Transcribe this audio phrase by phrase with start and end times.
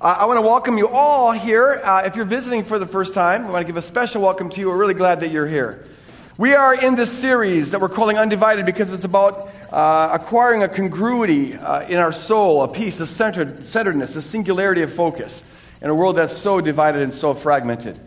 [0.00, 1.80] Uh, I want to welcome you all here.
[1.82, 4.48] Uh, if you're visiting for the first time, I want to give a special welcome
[4.50, 4.68] to you.
[4.68, 5.88] We're really glad that you're here.
[6.36, 10.68] We are in this series that we're calling Undivided because it's about uh, acquiring a
[10.68, 15.42] congruity uh, in our soul, a peace, a centered, centeredness, a singularity of focus
[15.82, 17.98] in a world that's so divided and so fragmented.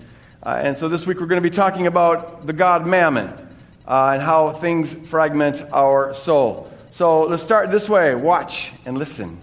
[0.43, 3.27] Uh, and so this week we're going to be talking about the God Mammon
[3.85, 6.71] uh, and how things fragment our soul.
[6.91, 9.41] So let's start this way watch and listen.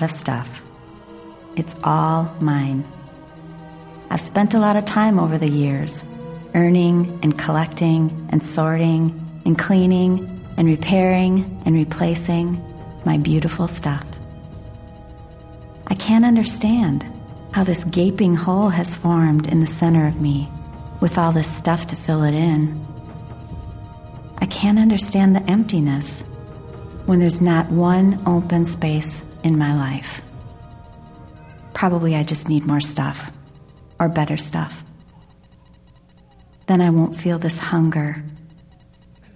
[0.00, 0.64] Lot of stuff.
[1.56, 2.88] It's all mine.
[4.08, 6.04] I've spent a lot of time over the years
[6.54, 9.12] earning and collecting and sorting
[9.44, 12.62] and cleaning and repairing and replacing
[13.04, 14.06] my beautiful stuff.
[15.88, 17.04] I can't understand
[17.52, 20.48] how this gaping hole has formed in the center of me
[21.00, 22.80] with all this stuff to fill it in.
[24.38, 26.22] I can't understand the emptiness
[27.04, 30.22] when there's not one open space in my life.
[31.74, 33.30] Probably I just need more stuff
[33.98, 34.84] or better stuff.
[36.66, 38.22] Then I won't feel this hunger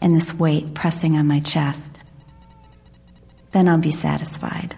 [0.01, 1.99] and this weight pressing on my chest.
[3.53, 4.75] Then I'll be satisfied.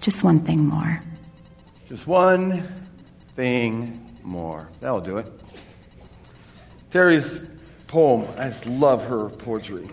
[0.00, 1.00] Just one thing more.
[1.88, 2.62] Just one
[3.34, 4.68] thing more.
[4.80, 5.26] That'll do it.
[6.90, 7.40] Terry's
[7.86, 9.88] poem, I just love her poetry.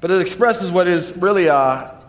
[0.00, 1.99] But it expresses what is really a,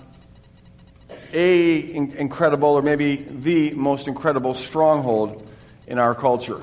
[1.33, 5.47] a incredible, or maybe the most incredible stronghold
[5.87, 6.61] in our culture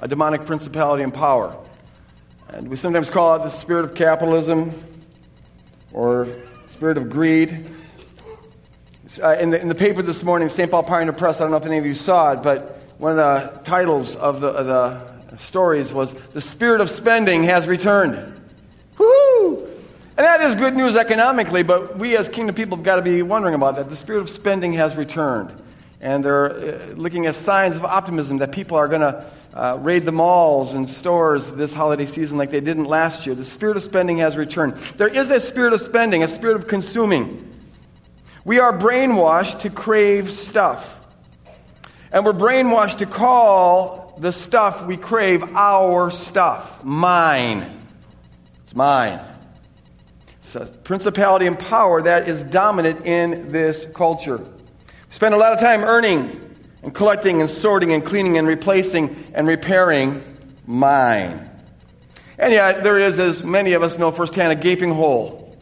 [0.00, 1.56] a demonic principality and power.
[2.48, 4.72] And we sometimes call it the spirit of capitalism
[5.92, 6.26] or
[6.68, 7.66] spirit of greed.
[9.22, 10.70] Uh, in, the, in the paper this morning, St.
[10.70, 13.16] Paul Pioneer Press, I don't know if any of you saw it, but one of
[13.16, 14.66] the titles of the, of
[15.30, 18.39] the stories was The Spirit of Spending Has Returned.
[20.20, 23.22] And that is good news economically, but we as kingdom people have got to be
[23.22, 23.88] wondering about that.
[23.88, 25.50] The spirit of spending has returned.
[25.98, 30.04] And they're uh, looking at signs of optimism that people are going to uh, raid
[30.04, 33.34] the malls and stores this holiday season like they didn't last year.
[33.34, 34.76] The spirit of spending has returned.
[34.98, 37.50] There is a spirit of spending, a spirit of consuming.
[38.44, 41.00] We are brainwashed to crave stuff.
[42.12, 47.80] And we're brainwashed to call the stuff we crave our stuff, mine.
[48.64, 49.29] It's mine.
[50.50, 54.38] It's a principality and power that is dominant in this culture.
[54.38, 54.44] We
[55.10, 59.46] spend a lot of time earning and collecting and sorting and cleaning and replacing and
[59.46, 60.24] repairing
[60.66, 61.48] mine.
[62.36, 65.56] And yet, there is, as many of us know firsthand, a gaping hole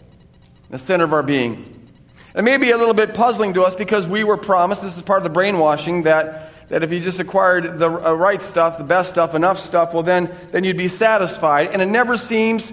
[0.71, 1.91] in the center of our being.
[2.35, 5.03] It may be a little bit puzzling to us because we were promised, this is
[5.03, 8.85] part of the brainwashing, that, that if you just acquired the uh, right stuff, the
[8.85, 11.73] best stuff, enough stuff, well, then, then you'd be satisfied.
[11.73, 12.73] And it never seems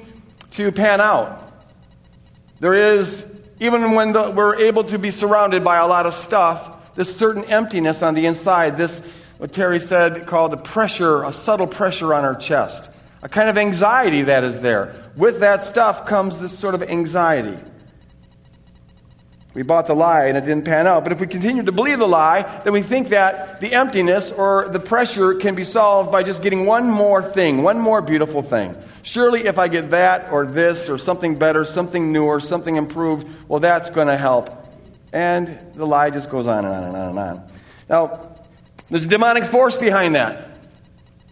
[0.51, 1.44] to pan out.
[2.65, 3.23] There is,
[3.59, 7.43] even when the, we're able to be surrounded by a lot of stuff, this certain
[7.43, 9.01] emptiness on the inside, this,
[9.37, 12.89] what Terry said, called a pressure, a subtle pressure on our chest,
[13.21, 14.95] a kind of anxiety that is there.
[15.15, 17.55] With that stuff comes this sort of anxiety.
[19.55, 21.03] We bought the lie and it didn't pan out.
[21.03, 24.67] But if we continue to believe the lie, then we think that the emptiness or
[24.67, 28.75] the pressure can be solved by just getting one more thing, one more beautiful thing.
[29.01, 33.61] Surely, if I get that or this or something better, something newer, something improved, well,
[33.61, 34.49] that's going to help.
[35.13, 37.49] And the lie just goes on and on and on and on.
[37.89, 38.35] Now,
[38.89, 40.49] there's a demonic force behind that.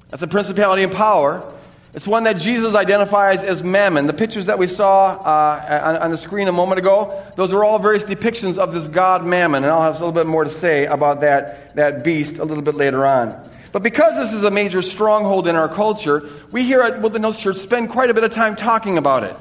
[0.09, 1.52] That's a principality and power
[1.94, 4.07] It's one that Jesus identifies as mammon.
[4.07, 7.63] The pictures that we saw uh, on, on, the screen a moment ago, those are
[7.63, 9.63] all various depictions of this god mammon.
[9.63, 12.63] And I'll have a little bit more to say about that, that beast a little
[12.63, 13.48] bit later on.
[13.72, 17.57] But because this is a major stronghold in our culture, we here at Hills Church
[17.57, 19.38] spend quite a bit of time talking about it.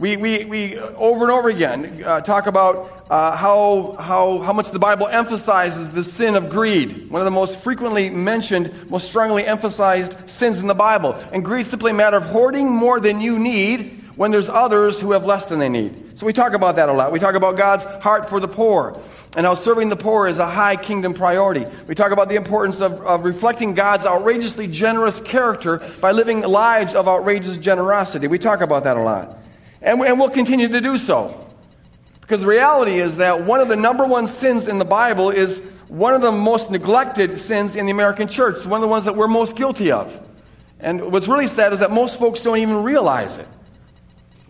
[0.00, 4.70] We, we, we over and over again uh, talk about uh, how, how, how much
[4.70, 7.10] the Bible emphasizes the sin of greed.
[7.10, 11.12] One of the most frequently mentioned, most strongly emphasized sins in the Bible.
[11.32, 14.98] And greed is simply a matter of hoarding more than you need when there's others
[14.98, 16.18] who have less than they need.
[16.18, 17.12] So we talk about that a lot.
[17.12, 18.98] We talk about God's heart for the poor
[19.36, 21.66] and how serving the poor is a high kingdom priority.
[21.86, 26.94] We talk about the importance of, of reflecting God's outrageously generous character by living lives
[26.94, 28.28] of outrageous generosity.
[28.28, 29.39] We talk about that a lot.
[29.82, 31.46] And, we'll continue to do so.
[32.20, 35.60] Because the reality is that one of the number one sins in the Bible is
[35.88, 38.64] one of the most neglected sins in the American church.
[38.64, 40.28] One of the ones that we're most guilty of.
[40.78, 43.48] And what's really sad is that most folks don't even realize it.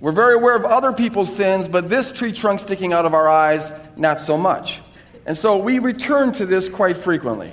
[0.00, 3.29] We're very aware of other people's sins, but this tree trunk sticking out of our
[3.29, 4.81] eyes, not so much.
[5.27, 7.53] And so we return to this quite frequently.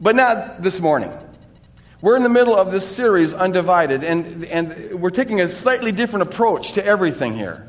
[0.00, 1.12] But not this morning.
[2.02, 6.28] We're in the middle of this series, Undivided, and, and we're taking a slightly different
[6.28, 7.64] approach to everything here.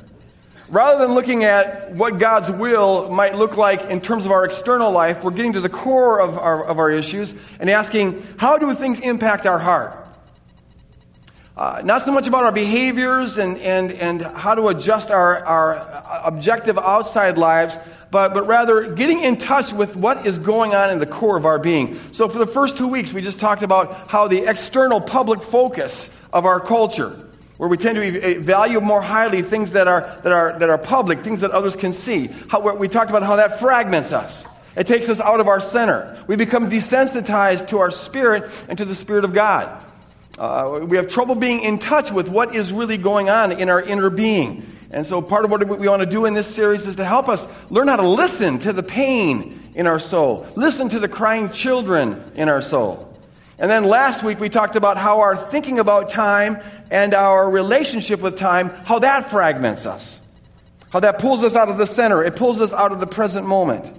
[0.70, 4.92] Rather than looking at what God's will might look like in terms of our external
[4.92, 8.74] life, we're getting to the core of our, of our issues and asking, how do
[8.74, 10.03] things impact our heart?
[11.56, 16.22] Uh, not so much about our behaviors and, and, and how to adjust our, our
[16.26, 17.78] objective outside lives,
[18.10, 21.46] but, but rather getting in touch with what is going on in the core of
[21.46, 21.94] our being.
[22.12, 26.10] So, for the first two weeks, we just talked about how the external public focus
[26.32, 27.10] of our culture,
[27.58, 31.20] where we tend to value more highly things that are, that are, that are public,
[31.20, 32.32] things that others can see.
[32.50, 34.48] How, we talked about how that fragments us.
[34.76, 36.24] It takes us out of our center.
[36.26, 39.84] We become desensitized to our spirit and to the Spirit of God.
[40.38, 43.82] Uh, we have trouble being in touch with what is really going on in our
[43.82, 44.66] inner being.
[44.90, 47.30] And so, part of what we want to do in this series is to help
[47.30, 51.50] us learn how to listen to the pain in our soul, listen to the crying
[51.50, 53.10] children in our soul.
[53.60, 58.20] And then last week we talked about how our thinking about time and our relationship
[58.20, 60.20] with time, how that fragments us,
[60.90, 63.48] how that pulls us out of the center, it pulls us out of the present
[63.48, 63.92] moment.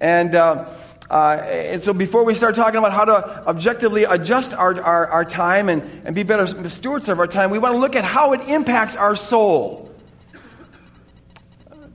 [0.00, 0.66] And, uh,
[1.10, 5.24] uh, and so before we start talking about how to objectively adjust our, our, our
[5.24, 8.32] time and, and be better stewards of our time, we want to look at how
[8.32, 9.90] it impacts our soul.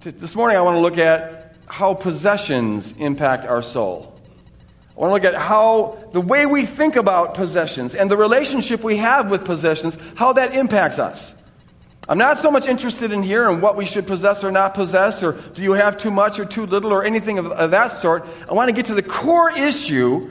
[0.01, 4.15] This morning, I want to look at how possessions impact our soul.
[4.95, 8.83] I want to look at how the way we think about possessions and the relationship
[8.83, 11.33] we have with possessions, how that impacts us.
[12.09, 15.21] I'm not so much interested in here and what we should possess or not possess,
[15.21, 18.25] or do you have too much or too little, or anything of, of that sort.
[18.50, 20.27] I want to get to the core issue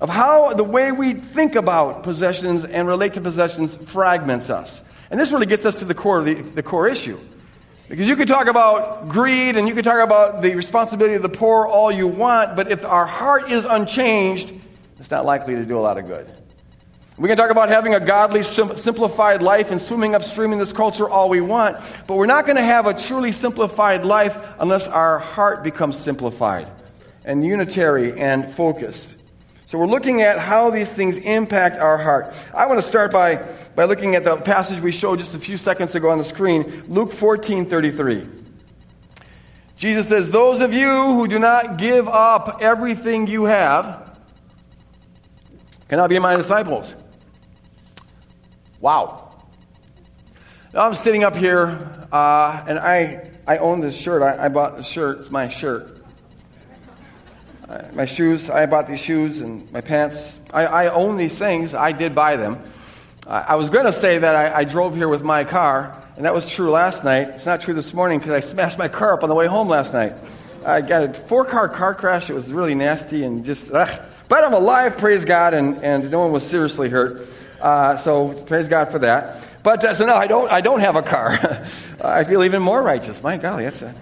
[0.00, 4.82] of how the way we think about possessions and relate to possessions fragments us.
[5.12, 7.20] And this really gets us to the core the, the core issue.
[7.88, 11.28] Because you could talk about greed and you could talk about the responsibility of the
[11.28, 14.52] poor all you want, but if our heart is unchanged,
[14.98, 16.28] it's not likely to do a lot of good.
[17.16, 21.08] We can talk about having a godly, simplified life and swimming upstream in this culture
[21.08, 21.76] all we want,
[22.08, 26.68] but we're not going to have a truly simplified life unless our heart becomes simplified
[27.24, 29.14] and unitary and focused.
[29.66, 32.34] So we're looking at how these things impact our heart.
[32.52, 33.36] I want to start by,
[33.76, 36.82] by looking at the passage we showed just a few seconds ago on the screen,
[36.88, 38.26] Luke 14 33.
[39.76, 44.18] Jesus says, Those of you who do not give up everything you have
[45.88, 46.96] cannot be my disciples.
[48.84, 49.32] Wow.
[50.74, 51.68] Now I'm sitting up here,
[52.12, 54.20] uh, and I, I own this shirt.
[54.20, 55.20] I, I bought the shirt.
[55.20, 55.94] It's my shirt
[57.94, 60.38] my shoes, I bought these shoes and my pants.
[60.52, 61.74] I, I own these things.
[61.74, 62.62] I did buy them.
[63.26, 66.34] I was going to say that I, I, drove here with my car, and that
[66.34, 67.28] was true last night.
[67.28, 69.66] It's not true this morning because I smashed my car up on the way home
[69.66, 70.12] last night.
[70.62, 72.28] I got a four car car crash.
[72.28, 73.98] It was really nasty and just, ugh.
[74.28, 77.26] but I'm alive, praise God, and, and no one was seriously hurt.
[77.64, 79.42] Uh, so praise God for that.
[79.62, 81.66] But uh, so no, I don't, I don't have a car.
[82.04, 83.22] I feel even more righteous.
[83.22, 83.94] My golly, that's a.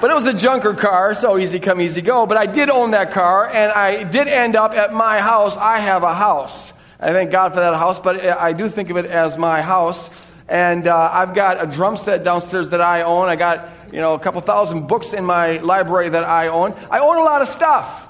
[0.00, 2.24] But it was a junker car, so easy come, easy go.
[2.24, 5.56] But I did own that car, and I did end up at my house.
[5.56, 6.72] I have a house.
[7.00, 10.08] I thank God for that house, but I do think of it as my house.
[10.48, 13.28] And uh, I've got a drum set downstairs that I own.
[13.28, 16.76] I got, you know, a couple thousand books in my library that I own.
[16.92, 18.06] I own a lot of stuff.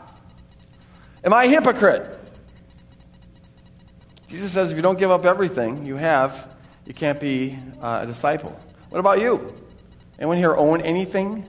[1.24, 2.18] Am I a hypocrite?
[4.32, 8.06] Jesus says if you don't give up everything you have, you can't be uh, a
[8.06, 8.58] disciple.
[8.88, 9.54] What about you?
[10.18, 11.44] Anyone here own anything?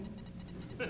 [0.79, 0.87] You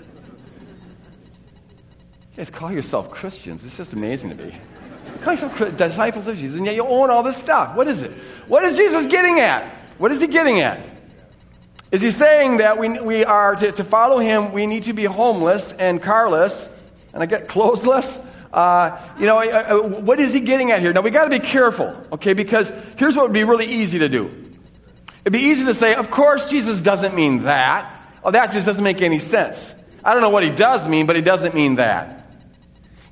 [2.36, 3.64] guys call yourself Christians.
[3.64, 4.56] It's just amazing to me.
[5.22, 7.76] Call yourself disciples of Jesus, and yet you own all this stuff.
[7.76, 8.10] What is it?
[8.48, 9.64] What is Jesus getting at?
[9.98, 10.80] What is he getting at?
[11.92, 15.04] Is he saying that we, we are to, to follow him, we need to be
[15.04, 16.68] homeless and carless,
[17.12, 18.20] and I get clothesless?
[18.54, 20.92] Uh, you know, what is he getting at here?
[20.92, 24.08] Now, we got to be careful, okay, because here's what would be really easy to
[24.08, 24.26] do.
[25.22, 28.00] It'd be easy to say, of course, Jesus doesn't mean that.
[28.22, 29.74] Oh, that just doesn't make any sense.
[30.04, 32.28] I don't know what he does mean, but he doesn't mean that.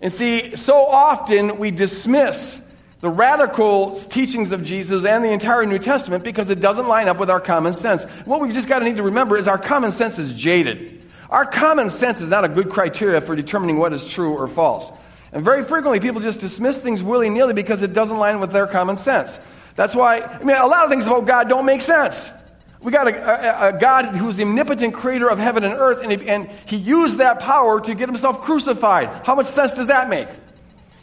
[0.01, 2.63] And see, so often we dismiss
[3.01, 7.19] the radical teachings of Jesus and the entire New Testament because it doesn't line up
[7.19, 8.05] with our common sense.
[8.27, 11.03] What we've just got to need to remember is our common sense is jaded.
[11.31, 14.93] Our common sense is not a good criteria for determining what is true or false.
[15.33, 18.67] And very frequently, people just dismiss things willy nilly because it doesn't line with their
[18.67, 19.41] common sense.
[19.77, 22.31] That's why, I mean, a lot of things about God don't make sense.
[22.83, 26.13] We got a, a, a God who's the omnipotent creator of heaven and earth, and
[26.13, 29.25] he, and he used that power to get himself crucified.
[29.25, 30.29] How much sense does that make?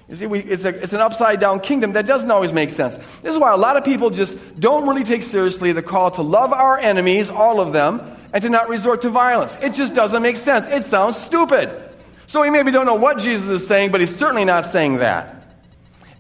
[0.10, 2.98] You see, we, it's, a, it's an upside down kingdom that doesn't always make sense.
[2.98, 6.22] This is why a lot of people just don't really take seriously the call to
[6.22, 8.02] love our enemies, all of them,
[8.34, 9.58] and to not resort to violence.
[9.62, 10.68] It just doesn't make sense.
[10.68, 11.89] It sounds stupid.
[12.30, 15.48] So we maybe don't know what Jesus is saying, but he's certainly not saying that.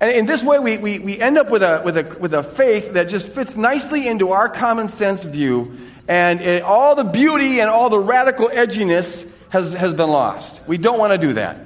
[0.01, 2.41] And in this way, we, we, we end up with a, with, a, with a
[2.41, 7.59] faith that just fits nicely into our common sense view, and it, all the beauty
[7.59, 10.59] and all the radical edginess has, has been lost.
[10.65, 11.59] We don't want to do that.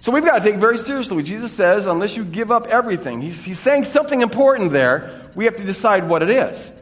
[0.00, 3.20] So we've got to take very seriously what Jesus says, unless you give up everything.
[3.20, 5.28] He's, he's saying something important there.
[5.34, 6.72] We have to decide what it is.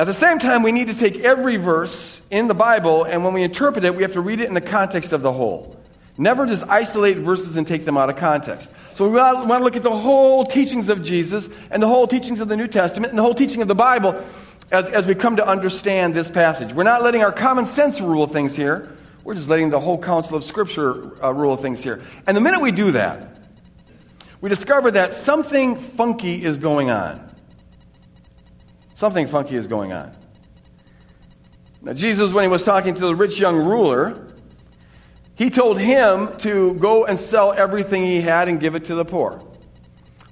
[0.00, 3.34] At the same time, we need to take every verse in the Bible, and when
[3.34, 5.78] we interpret it, we have to read it in the context of the whole.
[6.16, 8.72] Never just isolate verses and take them out of context.
[8.94, 12.40] So we want to look at the whole teachings of Jesus and the whole teachings
[12.40, 14.24] of the New Testament and the whole teaching of the Bible
[14.72, 16.72] as, as we come to understand this passage.
[16.72, 18.96] We're not letting our common sense rule things here.
[19.22, 22.00] We're just letting the whole counsel of Scripture uh, rule things here.
[22.26, 23.36] And the minute we do that,
[24.40, 27.29] we discover that something funky is going on.
[29.00, 30.12] Something funky is going on.
[31.80, 34.26] Now, Jesus, when he was talking to the rich young ruler,
[35.36, 39.06] he told him to go and sell everything he had and give it to the
[39.06, 39.42] poor.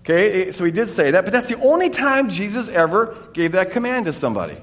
[0.01, 3.53] Okay, eh, so he did say that, but that's the only time Jesus ever gave
[3.53, 4.59] that command to somebody.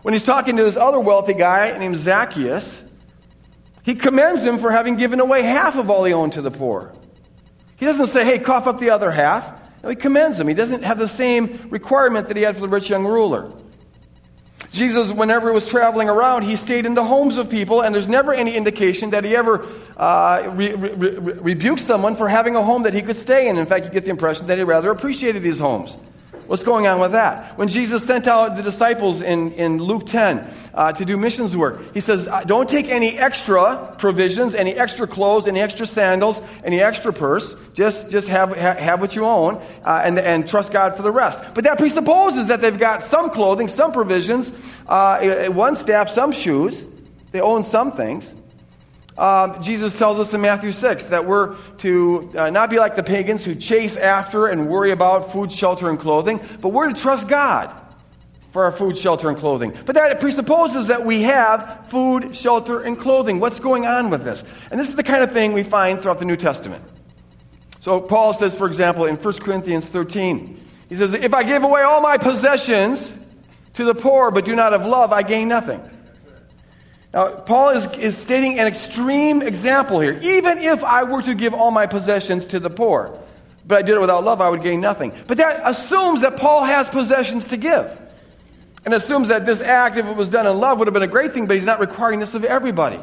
[0.00, 2.82] When he's talking to this other wealthy guy named Zacchaeus,
[3.82, 6.94] he commends him for having given away half of all he owned to the poor.
[7.76, 9.67] He doesn't say, hey, cough up the other half.
[9.82, 10.48] No, he commends him.
[10.48, 13.52] He doesn't have the same requirement that he had for the rich young ruler.
[14.70, 18.08] Jesus, whenever he was traveling around, he stayed in the homes of people, and there's
[18.08, 19.66] never any indication that he ever
[19.96, 23.56] uh, re- re- re- rebuked someone for having a home that he could stay in.
[23.56, 25.96] In fact, you get the impression that he rather appreciated these homes.
[26.48, 27.58] What's going on with that?
[27.58, 31.92] When Jesus sent out the disciples in, in Luke 10 uh, to do missions work,
[31.92, 36.80] he says, uh, Don't take any extra provisions, any extra clothes, any extra sandals, any
[36.80, 37.54] extra purse.
[37.74, 41.12] Just, just have, ha- have what you own uh, and, and trust God for the
[41.12, 41.44] rest.
[41.52, 44.50] But that presupposes that they've got some clothing, some provisions,
[44.86, 46.82] uh, one staff, some shoes.
[47.30, 48.32] They own some things.
[49.18, 53.02] Uh, Jesus tells us in Matthew 6 that we're to uh, not be like the
[53.02, 57.26] pagans who chase after and worry about food, shelter, and clothing, but we're to trust
[57.26, 57.74] God
[58.52, 59.74] for our food, shelter, and clothing.
[59.84, 63.40] But that presupposes that we have food, shelter, and clothing.
[63.40, 64.44] What's going on with this?
[64.70, 66.84] And this is the kind of thing we find throughout the New Testament.
[67.80, 71.82] So Paul says, for example, in 1 Corinthians 13, he says, If I give away
[71.82, 73.12] all my possessions
[73.74, 75.80] to the poor but do not have love, I gain nothing.
[77.12, 80.18] Now, Paul is, is stating an extreme example here.
[80.22, 83.18] Even if I were to give all my possessions to the poor,
[83.66, 85.12] but I did it without love, I would gain nothing.
[85.26, 87.98] But that assumes that Paul has possessions to give.
[88.84, 91.06] And assumes that this act, if it was done in love, would have been a
[91.06, 93.00] great thing, but he's not requiring this of everybody.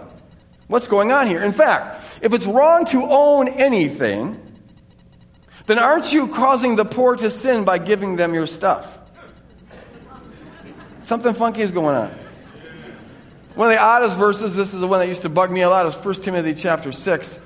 [0.68, 1.44] What's going on here?
[1.44, 4.42] In fact, if it's wrong to own anything,
[5.68, 8.98] then aren't you causing the poor to sin by giving them your stuff?
[11.04, 12.25] Something funky is going on.
[13.56, 15.70] One of the oddest verses, this is the one that used to bug me a
[15.70, 17.38] lot, is 1 Timothy chapter 6,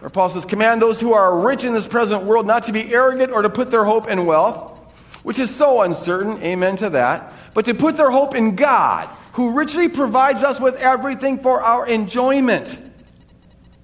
[0.00, 2.94] where Paul says, Command those who are rich in this present world not to be
[2.94, 4.78] arrogant or to put their hope in wealth,
[5.22, 9.52] which is so uncertain, amen to that, but to put their hope in God, who
[9.52, 12.78] richly provides us with everything for our enjoyment.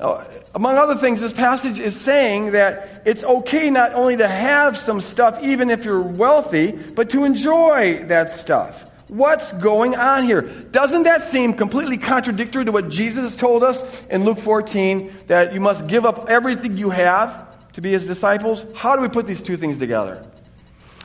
[0.01, 4.79] Now, among other things, this passage is saying that it's okay not only to have
[4.79, 8.87] some stuff, even if you're wealthy, but to enjoy that stuff.
[9.09, 10.43] What's going on here?
[10.43, 15.61] Doesn't that seem completely contradictory to what Jesus told us in Luke 14 that you
[15.61, 18.65] must give up everything you have to be his disciples?
[18.75, 20.27] How do we put these two things together?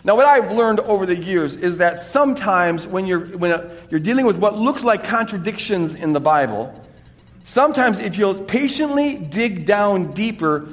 [0.04, 4.00] Now, what I've learned over the years is that sometimes when you're, when a, you're
[4.00, 6.74] dealing with what looks like contradictions in the Bible,
[7.44, 10.70] sometimes if you'll patiently dig down deeper,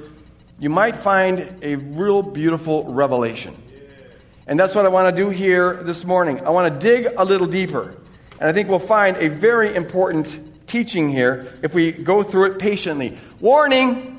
[0.59, 3.55] you might find a real beautiful revelation.
[4.49, 6.41] And that's what I want to do here this morning.
[6.41, 7.95] I want to dig a little deeper.
[8.41, 12.59] And I think we'll find a very important teaching here if we go through it
[12.59, 13.19] patiently.
[13.41, 14.19] Warning!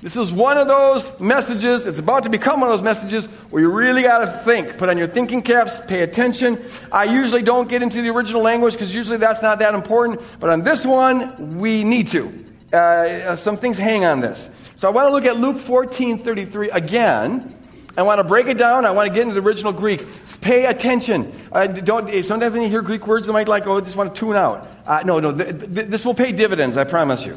[0.00, 3.60] This is one of those messages, it's about to become one of those messages where
[3.60, 4.78] you really got to think.
[4.78, 6.60] Put on your thinking caps, pay attention.
[6.92, 10.22] I usually don't get into the original language because usually that's not that important.
[10.38, 12.44] But on this one, we need to.
[12.72, 14.48] Uh, some things hang on this.
[14.76, 17.57] So I want to look at Luke 14 33 again.
[17.98, 18.84] I want to break it down.
[18.84, 20.06] I want to get into the original Greek.
[20.40, 21.32] Pay attention.
[21.50, 24.14] Uh, don't, sometimes when you hear Greek words, you might like, oh, I just want
[24.14, 24.70] to tune out.
[24.86, 27.36] Uh, no, no, th- th- this will pay dividends, I promise you.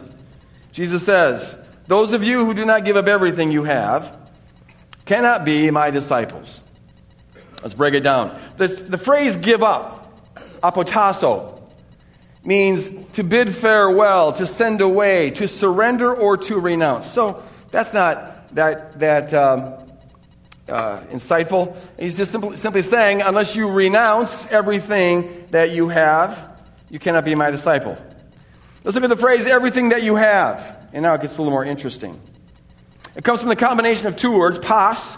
[0.72, 4.16] Jesus says, Those of you who do not give up everything you have
[5.06, 6.62] cannot be my disciples.
[7.64, 8.40] Let's break it down.
[8.58, 10.14] The, the phrase give up,
[10.62, 11.60] apotasso,
[12.44, 17.10] means to bid farewell, to send away, to surrender, or to renounce.
[17.10, 17.42] So
[17.72, 19.74] that's not that, that um,
[20.68, 21.76] uh, insightful.
[22.00, 27.36] He's just simply, simply saying, unless you renounce everything that you have, you cannot be
[27.36, 27.98] my disciple.
[28.84, 30.88] Let's look at the phrase, everything that you have.
[30.94, 32.20] And now it gets a little more interesting.
[33.16, 35.18] It comes from the combination of two words, pas.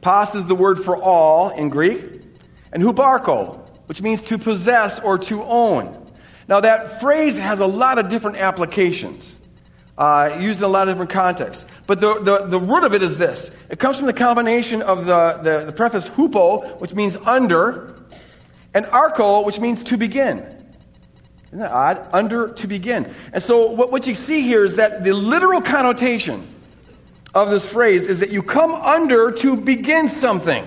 [0.00, 2.04] Pas is the word for all in Greek,
[2.72, 5.98] and huparko, which means to possess or to own.
[6.48, 9.36] Now, that phrase has a lot of different applications,
[10.02, 11.64] uh, used in a lot of different contexts.
[11.86, 15.06] But the, the, the root of it is this it comes from the combination of
[15.06, 17.94] the, the, the preface hupo, which means under,
[18.74, 20.38] and arco, which means to begin.
[21.46, 22.08] Isn't that odd?
[22.12, 23.14] Under to begin.
[23.32, 26.48] And so, what, what you see here is that the literal connotation
[27.32, 30.66] of this phrase is that you come under to begin something.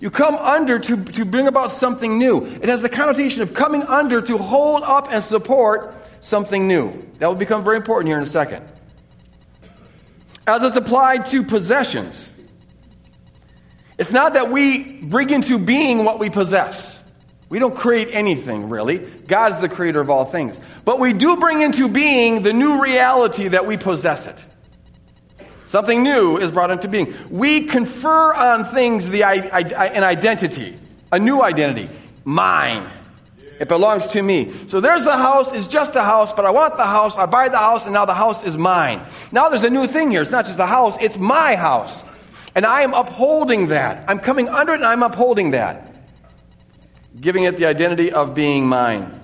[0.00, 2.46] You come under to, to bring about something new.
[2.46, 6.92] It has the connotation of coming under to hold up and support something new.
[7.18, 8.66] That will become very important here in a second.
[10.46, 12.30] As it's applied to possessions,
[13.98, 16.98] it's not that we bring into being what we possess.
[17.50, 18.98] We don't create anything, really.
[18.98, 20.58] God is the creator of all things.
[20.86, 24.42] But we do bring into being the new reality that we possess it.
[25.70, 27.14] Something new is brought into being.
[27.30, 30.76] We confer on things the, an identity,
[31.12, 31.88] a new identity.
[32.24, 32.90] Mine.
[33.60, 34.52] It belongs to me.
[34.66, 37.48] So there's the house, it's just a house, but I want the house, I buy
[37.50, 39.00] the house, and now the house is mine.
[39.30, 40.22] Now there's a new thing here.
[40.22, 42.02] It's not just a house, it's my house.
[42.56, 44.10] And I am upholding that.
[44.10, 45.94] I'm coming under it and I'm upholding that.
[47.20, 49.19] Giving it the identity of being mine.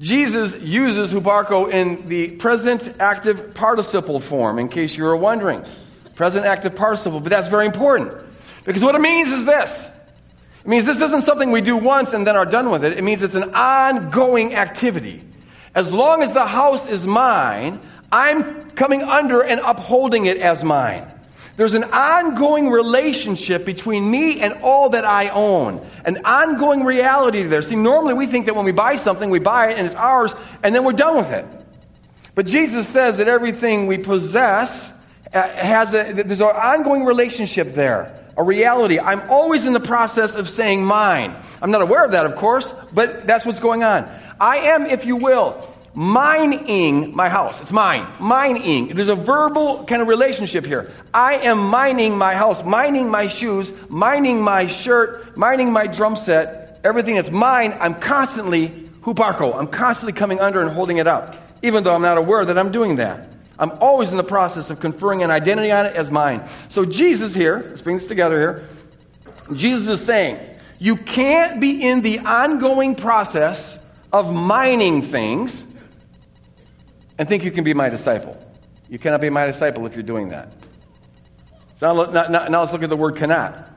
[0.00, 5.62] Jesus uses huparko in the present active participle form, in case you were wondering.
[6.14, 8.14] Present active participle, but that's very important.
[8.64, 9.90] Because what it means is this
[10.64, 12.96] it means this isn't something we do once and then are done with it.
[12.96, 15.22] It means it's an ongoing activity.
[15.74, 17.78] As long as the house is mine,
[18.10, 21.06] I'm coming under and upholding it as mine.
[21.60, 27.60] There's an ongoing relationship between me and all that I own, an ongoing reality there.
[27.60, 30.34] See, normally we think that when we buy something, we buy it and it's ours,
[30.62, 31.44] and then we're done with it.
[32.34, 34.94] But Jesus says that everything we possess
[35.34, 38.98] uh, has a, there's an ongoing relationship there, a reality.
[38.98, 41.36] I'm always in the process of saying mine.
[41.60, 44.10] I'm not aware of that, of course, but that's what's going on.
[44.40, 47.60] I am, if you will, mining my house.
[47.60, 48.06] It's mine.
[48.20, 48.88] Mining.
[48.88, 50.90] There's a verbal kind of relationship here.
[51.12, 56.80] I am mining my house, mining my shoes, mining my shirt, mining my drum set.
[56.84, 58.68] Everything that's mine, I'm constantly
[59.02, 59.58] huparko.
[59.58, 62.72] I'm constantly coming under and holding it up, even though I'm not aware that I'm
[62.72, 63.28] doing that.
[63.58, 66.48] I'm always in the process of conferring an identity on it as mine.
[66.70, 68.68] So Jesus here, let's bring this together here.
[69.54, 70.38] Jesus is saying,
[70.78, 73.78] you can't be in the ongoing process
[74.12, 75.62] of mining things
[77.20, 78.34] and think you can be my disciple.
[78.88, 80.54] You cannot be my disciple if you're doing that.
[81.76, 83.70] So now, now, now let's look at the word cannot.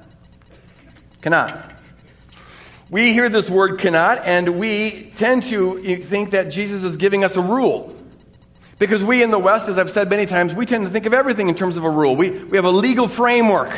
[1.22, 1.72] Cannot.
[2.90, 7.36] We hear this word cannot, and we tend to think that Jesus is giving us
[7.36, 7.94] a rule.
[8.80, 11.14] Because we in the West, as I've said many times, we tend to think of
[11.14, 12.16] everything in terms of a rule.
[12.16, 13.78] We, we have a legal framework.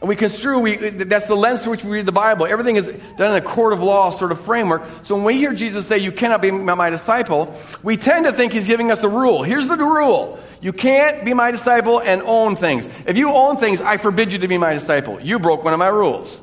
[0.00, 2.46] And we construe, we, that's the lens through which we read the Bible.
[2.46, 4.82] Everything is done in a court of law sort of framework.
[5.02, 8.54] So when we hear Jesus say, You cannot be my disciple, we tend to think
[8.54, 9.42] he's giving us a rule.
[9.42, 12.88] Here's the rule You can't be my disciple and own things.
[13.06, 15.20] If you own things, I forbid you to be my disciple.
[15.20, 16.40] You broke one of my rules.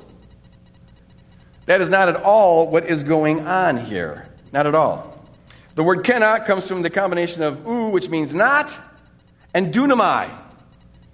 [1.65, 4.29] That is not at all what is going on here.
[4.53, 5.25] Not at all.
[5.73, 8.75] The word cannot comes from the combination of u, which means not,
[9.53, 10.29] and dunamai,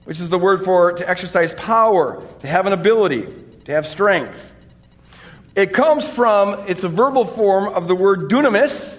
[0.05, 3.27] which is the word for to exercise power, to have an ability,
[3.65, 4.51] to have strength.
[5.55, 8.97] It comes from, it's a verbal form of the word dunamis,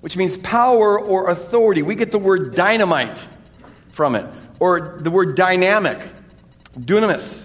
[0.00, 1.82] which means power or authority.
[1.82, 3.26] We get the word dynamite
[3.92, 4.26] from it,
[4.58, 6.00] or the word dynamic,
[6.78, 7.44] dunamis.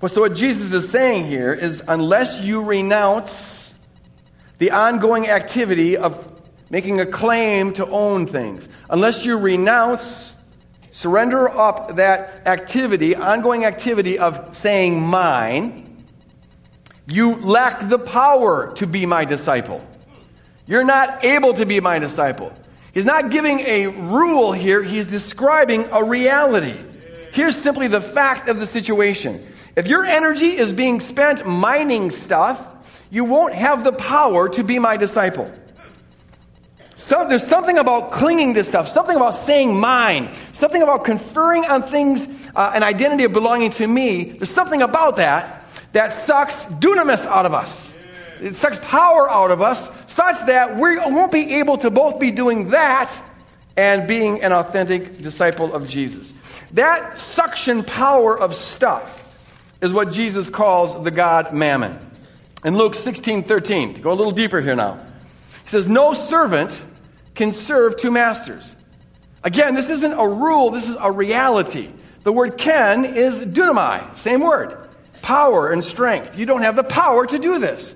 [0.00, 3.72] Well, so what Jesus is saying here is unless you renounce
[4.58, 6.28] the ongoing activity of
[6.70, 10.31] making a claim to own things, unless you renounce,
[10.92, 16.04] surrender up that activity, ongoing activity of saying mine,
[17.06, 19.84] you lack the power to be my disciple.
[20.66, 22.52] You're not able to be my disciple.
[22.94, 26.76] He's not giving a rule here, he's describing a reality.
[27.32, 29.46] Here's simply the fact of the situation.
[29.74, 32.62] If your energy is being spent mining stuff,
[33.10, 35.50] you won't have the power to be my disciple.
[36.94, 41.82] So, there's something about clinging to stuff, something about saying mine, something about conferring on
[41.82, 44.24] things, uh, an identity of belonging to me.
[44.24, 47.92] There's something about that that sucks dunamis out of us.
[48.40, 52.30] It sucks power out of us such that we won't be able to both be
[52.30, 53.16] doing that
[53.76, 56.34] and being an authentic disciple of Jesus.
[56.72, 59.20] That suction power of stuff
[59.80, 61.98] is what Jesus calls the God mammon.
[62.64, 65.04] In Luke 16 13, to go a little deeper here now,
[65.62, 66.80] he says, No servant
[67.34, 68.74] can serve two masters.
[69.44, 71.90] Again, this isn't a rule, this is a reality.
[72.22, 74.78] The word can is dunamai, same word.
[75.22, 76.38] Power and strength.
[76.38, 77.94] You don't have the power to do this.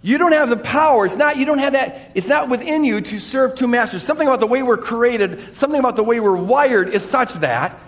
[0.00, 1.06] You don't have the power.
[1.06, 4.02] It's not, you don't have that, it's not within you to serve two masters.
[4.02, 7.78] Something about the way we're created, something about the way we're wired is such that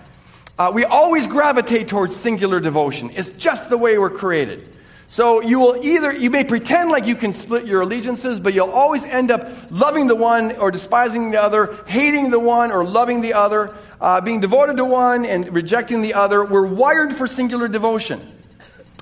[0.59, 3.11] uh, we always gravitate towards singular devotion.
[3.15, 4.67] It's just the way we're created.
[5.11, 8.69] So you will either, you may pretend like you can split your allegiances, but you'll
[8.69, 13.19] always end up loving the one or despising the other, hating the one or loving
[13.19, 16.45] the other, uh, being devoted to one and rejecting the other.
[16.45, 18.25] We're wired for singular devotion.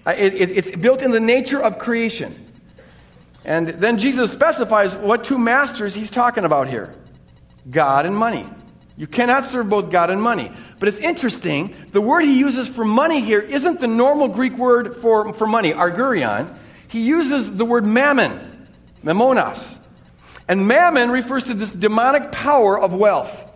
[0.04, 2.44] Uh, it, it, it's built in the nature of creation.
[3.46, 6.92] And then Jesus specifies what two masters he's talking about here
[7.70, 8.48] God and money.
[9.00, 10.52] You cannot serve both God and money.
[10.78, 14.98] But it's interesting, the word he uses for money here isn't the normal Greek word
[14.98, 16.54] for, for money, argurion.
[16.90, 18.68] He uses the word mammon,
[19.02, 19.78] mammonas.
[20.50, 23.50] And mammon refers to this demonic power of wealth,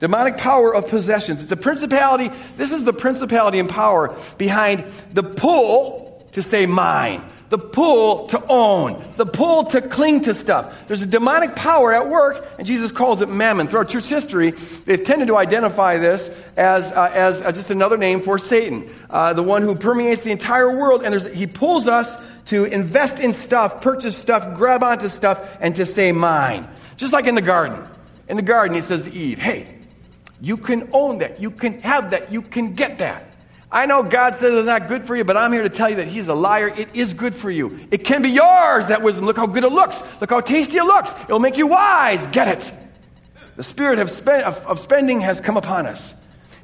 [0.00, 1.40] demonic power of possessions.
[1.40, 2.32] It's a principality.
[2.56, 8.42] This is the principality and power behind the pull to say mine the pull to
[8.48, 10.86] own, the pull to cling to stuff.
[10.86, 13.66] There's a demonic power at work, and Jesus calls it mammon.
[13.66, 18.22] Throughout church history, they've tended to identify this as, uh, as uh, just another name
[18.22, 22.64] for Satan, uh, the one who permeates the entire world, and he pulls us to
[22.64, 26.68] invest in stuff, purchase stuff, grab onto stuff, and to say mine.
[26.96, 27.84] Just like in the garden.
[28.28, 29.66] In the garden, he says to Eve, hey,
[30.40, 33.29] you can own that, you can have that, you can get that.
[33.72, 35.96] I know God says it's not good for you, but I'm here to tell you
[35.96, 36.68] that He's a liar.
[36.68, 37.78] It is good for you.
[37.90, 39.26] It can be yours, that wisdom.
[39.26, 40.02] Look how good it looks.
[40.20, 41.14] Look how tasty it looks.
[41.24, 42.26] It'll make you wise.
[42.28, 42.72] Get it.
[43.56, 46.14] The spirit of, of, of spending has come upon us.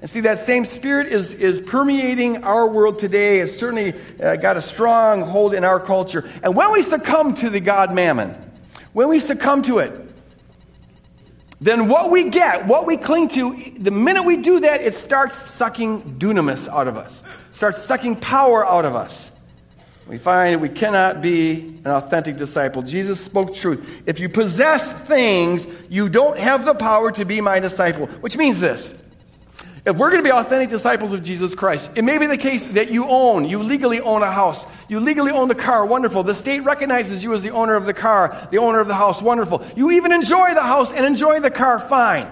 [0.00, 4.56] And see, that same spirit is, is permeating our world today, has certainly uh, got
[4.56, 6.28] a strong hold in our culture.
[6.42, 8.30] And when we succumb to the God mammon,
[8.92, 9.92] when we succumb to it,
[11.60, 15.50] then what we get, what we cling to, the minute we do that, it starts
[15.50, 19.30] sucking dunamis out of us, starts sucking power out of us.
[20.06, 22.82] We find we cannot be an authentic disciple.
[22.82, 23.84] Jesus spoke truth.
[24.06, 28.60] If you possess things, you don't have the power to be my disciple, which means
[28.60, 28.94] this
[29.87, 32.66] if we're going to be authentic disciples of Jesus Christ, it may be the case
[32.66, 36.25] that you own, you legally own a house, you legally own the car, wonderful.
[36.25, 39.22] The state recognizes you as the owner of the car, the owner of the house,
[39.22, 39.64] wonderful.
[39.77, 42.29] You even enjoy the house and enjoy the car, fine.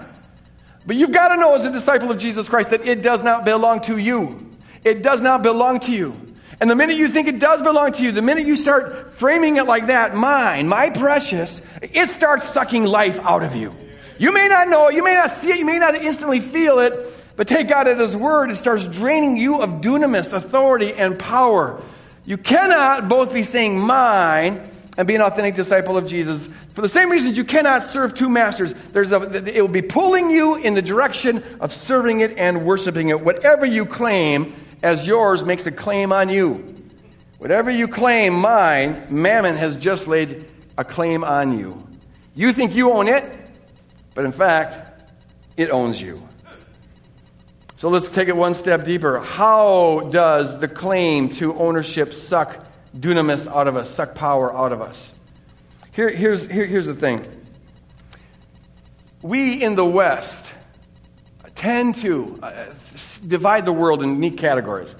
[0.85, 3.45] But you've got to know as a disciple of Jesus Christ that it does not
[3.45, 4.51] belong to you.
[4.83, 6.13] It does not belong to you.
[6.59, 9.55] And the minute you think it does belong to you, the minute you start framing
[9.55, 13.73] it like that, mine, my precious, it starts sucking life out of you.
[14.17, 16.79] You may not know it, you may not see it, you may not instantly feel
[16.79, 21.17] it, but take God at His word, it starts draining you of dunamis, authority, and
[21.19, 21.81] power.
[22.25, 26.47] You cannot both be saying mine and be an authentic disciple of Jesus.
[26.73, 28.73] For the same reasons, you cannot serve two masters.
[28.91, 29.21] There's a,
[29.55, 33.21] it will be pulling you in the direction of serving it and worshiping it.
[33.21, 36.75] Whatever you claim as yours makes a claim on you.
[37.37, 40.45] Whatever you claim mine, mammon has just laid
[40.77, 41.85] a claim on you.
[42.33, 43.23] You think you own it,
[44.13, 45.11] but in fact,
[45.57, 46.27] it owns you.
[47.85, 49.19] So let's take it one step deeper.
[49.19, 52.65] How does the claim to ownership suck
[52.97, 55.13] dunamis out of us, suck power out of us?
[55.91, 57.23] Here, here's, here, here's the thing.
[59.21, 60.51] We in the West
[61.53, 62.65] tend to uh,
[63.27, 64.95] divide the world in neat categories.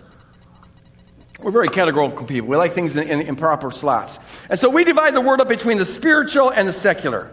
[1.40, 2.50] We're very categorical people.
[2.50, 4.20] We like things in, in, in proper slots.
[4.48, 7.32] And so we divide the world up between the spiritual and the secular.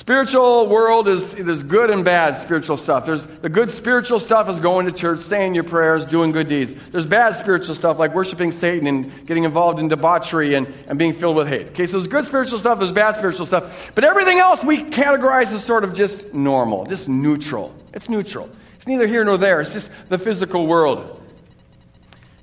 [0.00, 3.04] Spiritual world is there's good and bad spiritual stuff.
[3.04, 6.72] There's the good spiritual stuff is going to church, saying your prayers, doing good deeds.
[6.90, 11.12] There's bad spiritual stuff like worshiping Satan and getting involved in debauchery and, and being
[11.12, 11.66] filled with hate.
[11.68, 13.92] Okay, so there's good spiritual stuff, there's bad spiritual stuff.
[13.94, 17.74] But everything else we categorize as sort of just normal, just neutral.
[17.92, 18.48] It's neutral.
[18.76, 19.60] It's neither here nor there.
[19.60, 21.22] It's just the physical world.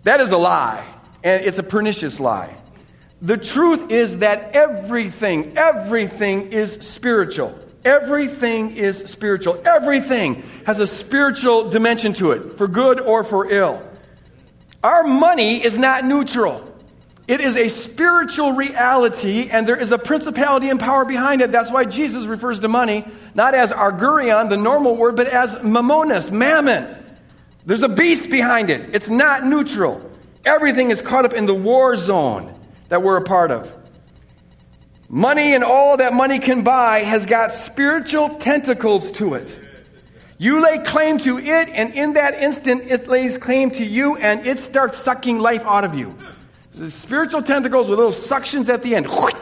[0.03, 0.85] That is a lie,
[1.23, 2.55] and it's a pernicious lie.
[3.21, 7.57] The truth is that everything, everything is spiritual.
[7.83, 9.61] Everything is spiritual.
[9.65, 13.81] Everything has a spiritual dimension to it, for good or for ill.
[14.83, 16.63] Our money is not neutral.
[17.27, 21.51] It is a spiritual reality, and there is a principality and power behind it.
[21.51, 26.31] That's why Jesus refers to money not as argurion, the normal word, but as mammonas,
[26.31, 26.95] mammon.
[27.65, 28.93] There's a beast behind it.
[28.93, 30.09] It's not neutral.
[30.45, 32.56] Everything is caught up in the war zone
[32.89, 33.71] that we're a part of.
[35.09, 39.57] Money and all that money can buy has got spiritual tentacles to it.
[40.37, 44.45] You lay claim to it, and in that instant, it lays claim to you, and
[44.45, 46.15] it starts sucking life out of you.
[46.75, 49.07] The spiritual tentacles with little suctions at the end.
[49.07, 49.33] And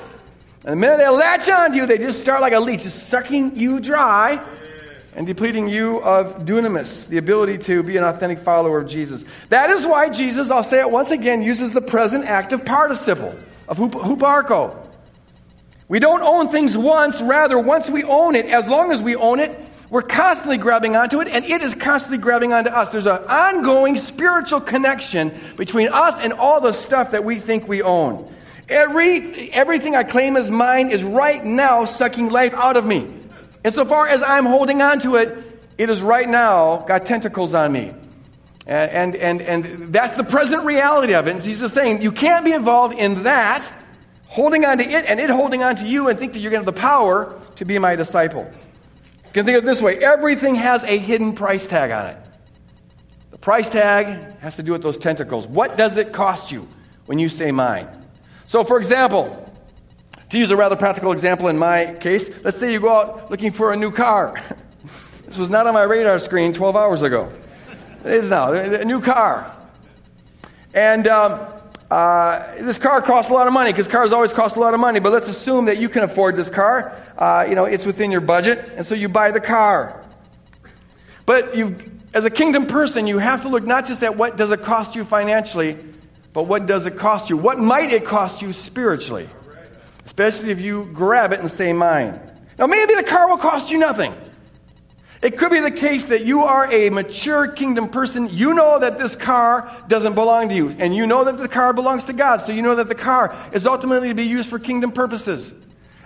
[0.63, 3.79] the minute they latch onto you, they just start like a leech, just sucking you
[3.79, 4.41] dry
[5.15, 9.23] and depleting you of dunamis, the ability to be an authentic follower of Jesus.
[9.49, 13.33] That is why Jesus, I'll say it once again, uses the present active participle
[13.67, 14.77] of huparko.
[15.87, 19.39] We don't own things once, rather, once we own it, as long as we own
[19.39, 19.57] it,
[19.89, 22.91] we're constantly grabbing onto it, and it is constantly grabbing onto us.
[22.91, 27.81] There's an ongoing spiritual connection between us and all the stuff that we think we
[27.83, 28.33] own.
[28.67, 33.13] Every, everything I claim as mine is right now sucking life out of me.
[33.65, 35.35] Insofar as I'm holding on to it,
[35.79, 37.95] it is right now got tentacles on me.
[38.67, 41.31] And, and, and, and that's the present reality of it.
[41.31, 43.67] And Jesus saying, you can't be involved in that,
[44.27, 46.63] holding on to it and it holding on to you and think that you're going
[46.63, 48.43] to have the power to be my disciple.
[48.43, 52.17] You can think of it this way everything has a hidden price tag on it.
[53.31, 55.47] The price tag has to do with those tentacles.
[55.47, 56.67] What does it cost you
[57.07, 57.87] when you say mine?
[58.45, 59.44] So, for example,
[60.29, 63.51] to use a rather practical example in my case, let's say you go out looking
[63.51, 64.39] for a new car.
[65.25, 67.31] this was not on my radar screen 12 hours ago.
[68.03, 69.55] It is now, a new car.
[70.73, 71.39] And um,
[71.89, 74.79] uh, this car costs a lot of money because cars always cost a lot of
[74.79, 74.99] money.
[74.99, 76.95] But let's assume that you can afford this car.
[77.17, 80.03] Uh, you know, it's within your budget, and so you buy the car.
[81.25, 81.75] But you,
[82.13, 84.95] as a kingdom person, you have to look not just at what does it cost
[84.95, 85.77] you financially,
[86.33, 87.37] but what does it cost you?
[87.37, 89.29] What might it cost you spiritually?
[90.05, 92.19] Especially if you grab it and say mine.
[92.57, 94.13] Now, maybe the car will cost you nothing.
[95.21, 98.29] It could be the case that you are a mature kingdom person.
[98.31, 101.73] You know that this car doesn't belong to you, and you know that the car
[101.73, 104.59] belongs to God, so you know that the car is ultimately to be used for
[104.59, 105.53] kingdom purposes.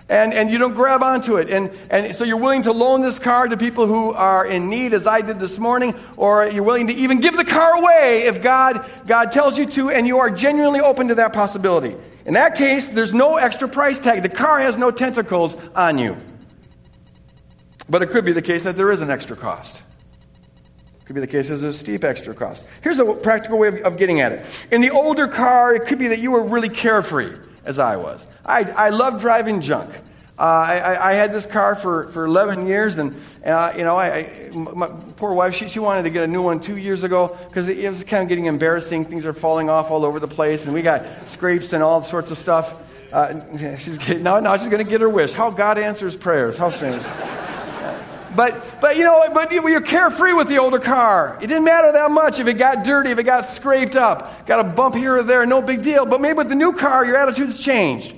[0.08, 1.50] And, and you don't grab onto it.
[1.50, 4.92] And, and so you're willing to loan this car to people who are in need,
[4.92, 8.42] as I did this morning, or you're willing to even give the car away if
[8.42, 11.94] God, God tells you to, and you are genuinely open to that possibility.
[12.30, 14.22] In that case, there's no extra price tag.
[14.22, 16.16] The car has no tentacles on you.
[17.88, 19.82] But it could be the case that there is an extra cost.
[21.00, 22.68] It could be the case there's a steep extra cost.
[22.82, 24.46] Here's a practical way of, of getting at it.
[24.70, 28.28] In the older car, it could be that you were really carefree, as I was.
[28.46, 29.92] I, I love driving junk.
[30.40, 34.06] Uh, I, I, had this car for, for 11 years, and uh, you know, I,
[34.08, 37.36] I, my poor wife, she, she wanted to get a new one two years ago
[37.48, 39.04] because it, it, was kind of getting embarrassing.
[39.04, 42.30] Things are falling off all over the place, and we got scrapes and all sorts
[42.30, 42.74] of stuff.
[43.12, 45.34] Uh, she's getting, now, now she's going to get her wish.
[45.34, 46.56] How God answers prayers.
[46.56, 47.02] How strange.
[48.34, 51.36] But, but you know, but you're carefree with the older car.
[51.42, 54.60] It didn't matter that much if it got dirty, if it got scraped up, got
[54.60, 56.06] a bump here or there, no big deal.
[56.06, 58.14] But maybe with the new car, your attitude's changed.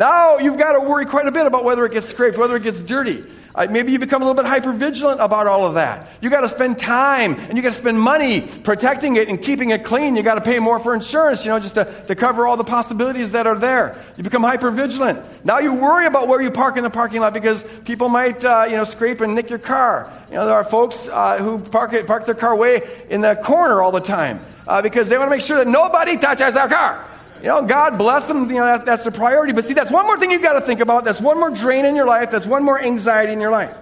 [0.00, 2.62] Now you've got to worry quite a bit about whether it gets scraped, whether it
[2.62, 3.22] gets dirty.
[3.54, 6.08] Uh, maybe you become a little bit hyper vigilant about all of that.
[6.22, 9.68] You got to spend time and you got to spend money protecting it and keeping
[9.70, 10.16] it clean.
[10.16, 12.64] You got to pay more for insurance, you know, just to, to cover all the
[12.64, 14.02] possibilities that are there.
[14.16, 15.22] You become hyper vigilant.
[15.44, 18.68] Now you worry about where you park in the parking lot because people might, uh,
[18.70, 20.10] you know, scrape and nick your car.
[20.30, 23.36] You know, there are folks uh, who park, it, park their car way in the
[23.36, 26.68] corner all the time uh, because they want to make sure that nobody touches their
[26.68, 27.06] car.
[27.40, 28.50] You know, God bless them.
[28.50, 29.52] You know, that, that's the priority.
[29.52, 31.04] But see, that's one more thing you've got to think about.
[31.04, 32.30] That's one more drain in your life.
[32.30, 33.76] That's one more anxiety in your life.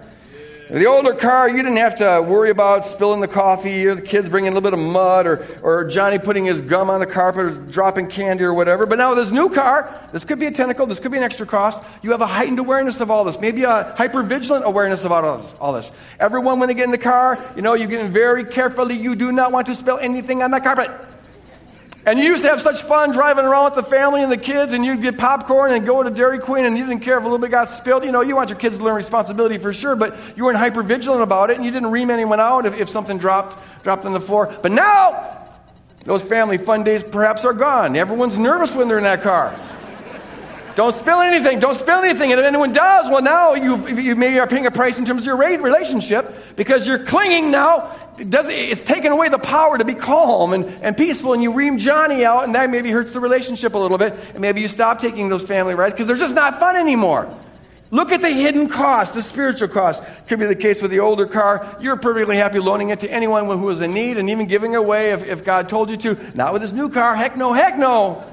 [0.71, 4.29] The older car, you didn't have to worry about spilling the coffee or the kids
[4.29, 7.45] bringing a little bit of mud or, or Johnny putting his gum on the carpet
[7.45, 8.85] or dropping candy or whatever.
[8.85, 11.23] But now, with this new car, this could be a tentacle, this could be an
[11.23, 11.83] extra cost.
[12.03, 15.39] You have a heightened awareness of all this, maybe a hyper vigilant awareness of all
[15.39, 15.91] this, all this.
[16.19, 18.95] Everyone, when they get in the car, you know, you're getting very carefully.
[18.95, 20.91] You do not want to spill anything on the carpet.
[22.09, 24.73] And you used to have such fun driving around with the family and the kids,
[24.73, 27.23] and you'd get popcorn and go to Dairy Queen, and you didn't care if a
[27.23, 28.03] little bit got spilled.
[28.03, 30.81] You know, you want your kids to learn responsibility for sure, but you weren't hyper
[30.81, 34.13] vigilant about it, and you didn't ream anyone out if, if something dropped, dropped on
[34.13, 34.51] the floor.
[34.63, 35.37] But now,
[36.03, 37.95] those family fun days perhaps are gone.
[37.95, 39.53] Everyone's nervous when they're in that car.
[40.75, 41.59] Don't spill anything.
[41.59, 42.31] Don't spill anything.
[42.31, 45.21] And if anyone does, well, now you, you may are paying a price in terms
[45.21, 47.97] of your relationship because you're clinging now.
[48.17, 51.53] It does, it's taken away the power to be calm and, and peaceful, and you
[51.53, 54.13] ream Johnny out, and that maybe hurts the relationship a little bit.
[54.31, 57.33] And maybe you stop taking those family rides because they're just not fun anymore.
[57.91, 60.03] Look at the hidden cost, the spiritual cost.
[60.27, 61.77] Could be the case with the older car.
[61.81, 65.11] You're perfectly happy loaning it to anyone who is in need and even giving away
[65.11, 66.17] if, if God told you to.
[66.35, 67.15] Not with this new car.
[67.15, 68.23] Heck no, heck no.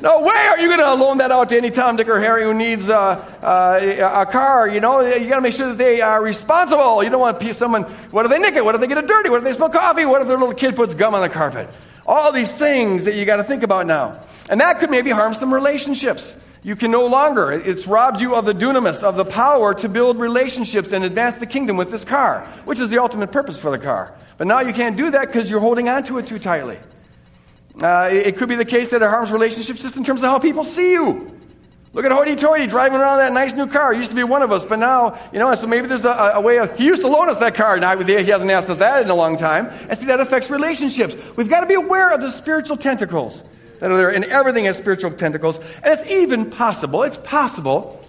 [0.00, 2.44] No way are you going to loan that out to any Tom, Dick, or Harry
[2.44, 2.96] who needs uh,
[3.42, 4.66] uh, a car.
[4.66, 7.04] You know, you got to make sure that they are responsible.
[7.04, 8.64] You don't want someone, what if they nick it?
[8.64, 9.28] What if they get it dirty?
[9.28, 10.06] What if they spill coffee?
[10.06, 11.68] What if their little kid puts gum on the carpet?
[12.06, 14.22] All these things that you got to think about now.
[14.48, 16.34] And that could maybe harm some relationships.
[16.62, 20.18] You can no longer, it's robbed you of the dunamis, of the power to build
[20.18, 23.78] relationships and advance the kingdom with this car, which is the ultimate purpose for the
[23.78, 24.14] car.
[24.38, 26.78] But now you can't do that because you're holding on to it too tightly.
[27.80, 30.38] Uh, it could be the case that it harms relationships just in terms of how
[30.38, 31.34] people see you.
[31.92, 33.92] Look at Hoity Toity driving around that nice new car.
[33.92, 36.32] He used to be one of us, but now, you know, so maybe there's a,
[36.34, 37.80] a way of, he used to loan us that car.
[37.80, 39.66] Now he hasn't asked us that in a long time.
[39.88, 41.16] And see, that affects relationships.
[41.36, 43.42] We've got to be aware of the spiritual tentacles
[43.80, 45.58] that are there, and everything has spiritual tentacles.
[45.58, 48.04] And it's even possible, it's possible,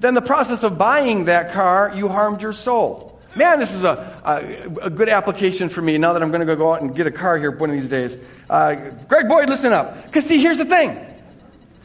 [0.00, 3.13] that in the process of buying that car, you harmed your soul.
[3.36, 6.56] Man, this is a, a, a, good application for me now that I'm going to
[6.56, 8.16] go out and get a car here one of these days.
[8.48, 8.76] Uh,
[9.08, 10.04] Greg Boyd, listen up.
[10.04, 10.96] Because, see, here's the thing.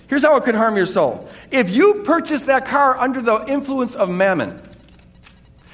[0.08, 1.28] Here's how it could harm your soul.
[1.50, 4.62] If you purchase that car under the influence of mammon,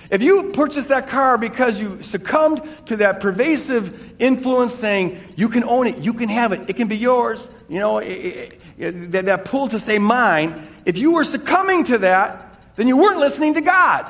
[0.09, 5.63] if you purchase that car because you succumbed to that pervasive influence saying, you can
[5.63, 9.11] own it, you can have it, it can be yours, you know, it, it, it,
[9.13, 13.19] that, that pull to say mine, if you were succumbing to that, then you weren't
[13.19, 14.05] listening to God.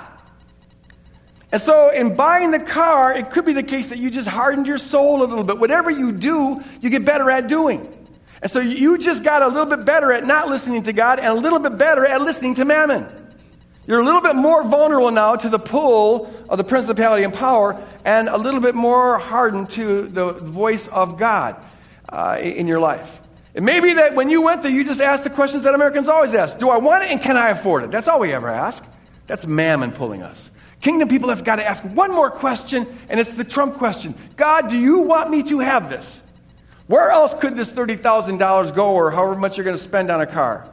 [1.55, 4.67] And so, in buying the car, it could be the case that you just hardened
[4.67, 5.57] your soul a little bit.
[5.57, 7.87] Whatever you do, you get better at doing.
[8.41, 11.29] And so, you just got a little bit better at not listening to God and
[11.29, 13.07] a little bit better at listening to mammon.
[13.87, 17.81] You're a little bit more vulnerable now to the pull of the principality and power
[18.03, 21.55] and a little bit more hardened to the voice of God
[22.09, 23.21] uh, in your life.
[23.53, 26.09] It may be that when you went there, you just asked the questions that Americans
[26.09, 27.91] always ask Do I want it and can I afford it?
[27.91, 28.83] That's all we ever ask.
[29.27, 30.51] That's mammon pulling us.
[30.81, 34.69] Kingdom people have got to ask one more question, and it's the Trump question God,
[34.69, 36.21] do you want me to have this?
[36.87, 40.27] Where else could this $30,000 go, or however much you're going to spend on a
[40.27, 40.69] car?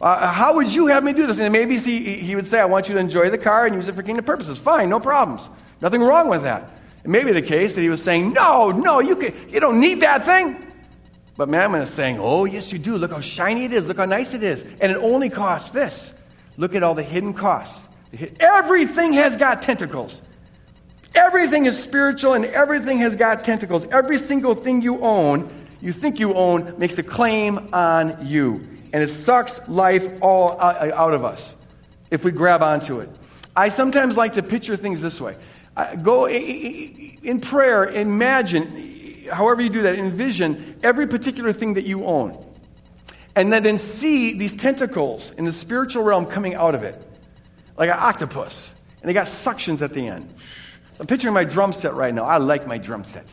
[0.00, 1.38] Uh, how would you have me do this?
[1.38, 3.88] And maybe he, he would say, I want you to enjoy the car and use
[3.88, 4.58] it for kingdom purposes.
[4.58, 5.48] Fine, no problems.
[5.80, 6.70] Nothing wrong with that.
[7.02, 9.80] It may be the case that he was saying, No, no, you, can, you don't
[9.80, 10.62] need that thing.
[11.36, 12.98] But Mammon is saying, Oh, yes, you do.
[12.98, 13.86] Look how shiny it is.
[13.86, 14.64] Look how nice it is.
[14.80, 16.12] And it only costs this.
[16.56, 17.86] Look at all the hidden costs.
[18.40, 20.22] Everything has got tentacles.
[21.14, 23.86] Everything is spiritual and everything has got tentacles.
[23.88, 25.50] Every single thing you own,
[25.80, 30.90] you think you own, makes a claim on you and it sucks life all uh,
[30.94, 31.54] out of us
[32.10, 33.10] if we grab onto it.
[33.54, 35.36] I sometimes like to picture things this way
[36.02, 42.42] go in prayer, imagine, however you do that, envision every particular thing that you own.
[43.34, 46.98] And then see these tentacles in the spiritual realm coming out of it,
[47.76, 48.72] like an octopus.
[49.00, 50.32] And they got suctions at the end.
[50.98, 52.24] I'm picturing my drum set right now.
[52.24, 53.26] I like my drum set.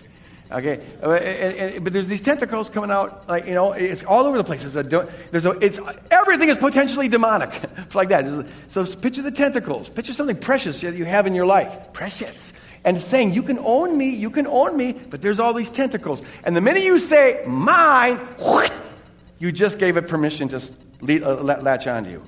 [0.51, 4.43] Okay, uh, but there's these tentacles coming out, like you know, it's all over the
[4.43, 4.63] place.
[4.63, 4.83] It's a,
[5.31, 5.79] there's a, it's
[6.11, 7.49] everything is potentially demonic,
[7.95, 8.45] like that.
[8.69, 9.89] So picture the tentacles.
[9.89, 12.53] Picture something precious that you have in your life, precious,
[12.83, 16.21] and saying, "You can own me, you can own me," but there's all these tentacles.
[16.43, 18.19] And the minute you say "mine,"
[19.39, 20.61] you just gave it permission to
[21.01, 22.23] uh, latch onto you.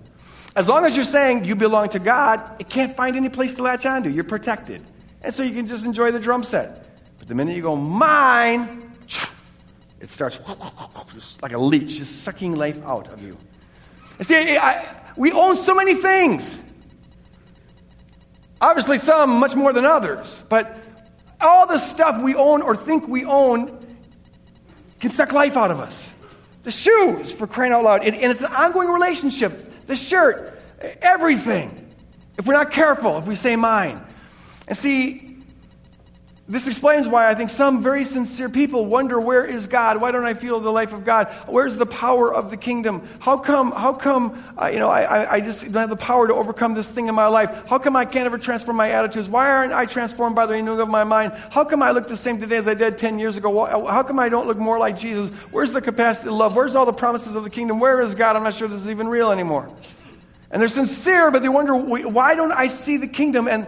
[0.55, 3.63] As long as you're saying you belong to God, it can't find any place to
[3.63, 4.09] latch onto.
[4.09, 4.81] You're protected,
[5.21, 6.87] and so you can just enjoy the drum set.
[7.19, 8.93] But the minute you go, mine,
[9.99, 10.39] it starts
[11.13, 13.37] just like a leech, just sucking life out of you.
[14.17, 16.57] And see, I, we own so many things.
[18.61, 20.41] Obviously, some much more than others.
[20.47, 20.77] But
[21.41, 23.85] all the stuff we own or think we own
[25.01, 26.13] can suck life out of us.
[26.63, 28.03] The shoes, for crying out loud.
[28.03, 29.64] and it's an ongoing relationship.
[29.87, 30.59] The shirt,
[31.01, 31.93] everything.
[32.37, 34.01] If we're not careful, if we say mine.
[34.67, 35.24] And see,
[36.47, 39.99] This explains why I think some very sincere people wonder where is God?
[39.99, 41.27] Why don't I feel the life of God?
[41.47, 43.01] Where's the power of the kingdom?
[43.19, 46.35] How come, how come uh, you know, I, I just don't have the power to
[46.35, 47.67] overcome this thing in my life?
[47.67, 49.27] How come I can't ever transform my attitudes?
[49.27, 51.33] Why aren't I transformed by the renewing of my mind?
[51.49, 53.65] How come I look the same today as I did 10 years ago?
[53.87, 55.31] How come I don't look more like Jesus?
[55.49, 56.55] Where's the capacity to love?
[56.55, 57.79] Where's all the promises of the kingdom?
[57.79, 58.35] Where is God?
[58.35, 59.67] I'm not sure this is even real anymore.
[60.51, 63.47] And they're sincere, but they wonder, why don't I see the kingdom?
[63.47, 63.65] And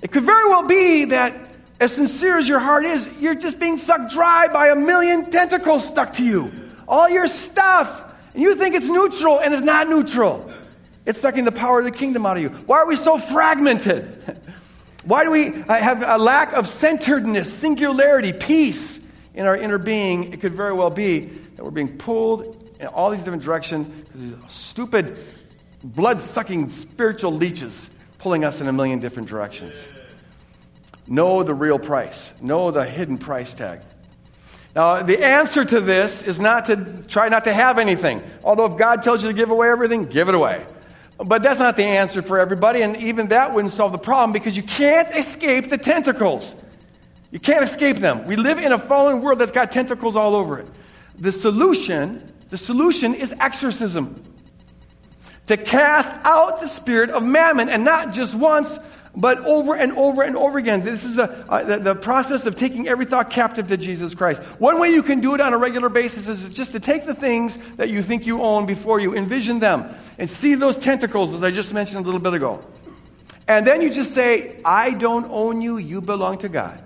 [0.00, 1.49] it could very well be that
[1.80, 5.88] as sincere as your heart is, you're just being sucked dry by a million tentacles
[5.88, 6.52] stuck to you.
[6.86, 8.04] All your stuff.
[8.34, 10.52] And you think it's neutral, and it's not neutral.
[11.06, 12.50] It's sucking the power of the kingdom out of you.
[12.50, 14.38] Why are we so fragmented?
[15.04, 19.00] Why do we uh, have a lack of centeredness, singularity, peace
[19.34, 20.34] in our inner being?
[20.34, 21.20] It could very well be
[21.56, 25.16] that we're being pulled in all these different directions because these stupid,
[25.82, 29.86] blood sucking spiritual leeches pulling us in a million different directions.
[31.10, 33.80] Know the real price, know the hidden price tag.
[34.76, 38.22] Now, the answer to this is not to try not to have anything.
[38.44, 40.64] Although, if God tells you to give away everything, give it away.
[41.18, 44.56] But that's not the answer for everybody, and even that wouldn't solve the problem because
[44.56, 46.54] you can't escape the tentacles.
[47.32, 48.26] You can't escape them.
[48.26, 50.68] We live in a fallen world that's got tentacles all over it.
[51.18, 54.22] The solution, the solution is exorcism.
[55.48, 58.78] To cast out the spirit of mammon, and not just once,
[59.20, 60.82] but over and over and over again.
[60.82, 64.42] This is a, a, the, the process of taking every thought captive to Jesus Christ.
[64.58, 67.14] One way you can do it on a regular basis is just to take the
[67.14, 71.44] things that you think you own before you, envision them, and see those tentacles, as
[71.44, 72.64] I just mentioned a little bit ago.
[73.46, 76.82] And then you just say, I don't own you, you belong to God.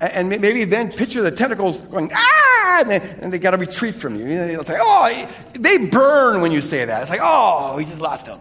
[0.00, 3.94] And maybe then picture the tentacles going, ah, and they, and they got to retreat
[3.94, 4.26] from you.
[4.28, 7.02] It's like, oh, they burn when you say that.
[7.02, 8.40] It's like, oh, he just lost them.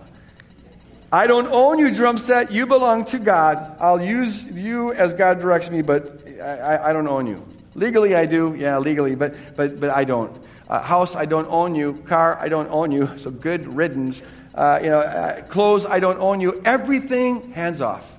[1.11, 2.51] I don't own you, drum set.
[2.51, 3.77] You belong to God.
[3.79, 7.45] I'll use you as God directs me, but I, I don't own you.
[7.75, 8.55] Legally, I do.
[8.57, 10.35] Yeah, legally, but, but, but I don't.
[10.67, 11.93] Uh, house, I don't own you.
[12.07, 13.09] Car, I don't own you.
[13.17, 14.21] So good riddance.
[14.53, 16.61] Uh, you know, uh, clothes, I don't own you.
[16.65, 18.11] Everything, hands off.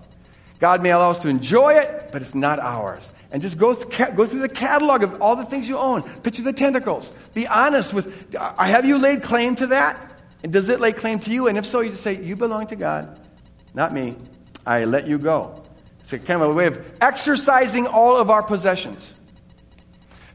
[0.59, 3.11] God may allow us to enjoy it, but it's not ours.
[3.33, 6.03] And just go, th- go through the catalog of all the things you own.
[6.21, 7.13] Picture the tentacles.
[7.35, 10.16] Be honest with, have you laid claim to that?
[10.47, 11.49] And does it lay claim to you?
[11.49, 13.19] And if so, you just say, You belong to God,
[13.75, 14.15] not me.
[14.65, 15.61] I let you go.
[16.03, 19.13] It's a kind of a way of exorcising all of our possessions.